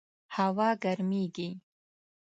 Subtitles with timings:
[0.35, 1.49] هوا ګرمیږي